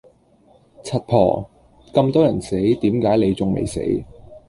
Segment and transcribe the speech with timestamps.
[0.83, 1.47] 柒婆！
[1.93, 3.79] 咁多人死點解你仲未死